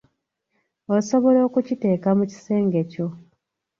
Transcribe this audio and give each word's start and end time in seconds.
Osobola 0.95 1.39
okukiteeka 1.47 2.09
mu 2.17 2.23
kisenge 2.31 2.81
kyo. 2.91 3.07